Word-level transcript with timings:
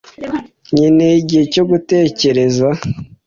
Nkeneye 0.73 1.15
igihe 1.21 1.43
cyo 1.53 1.63
gutekereza. 1.69 2.67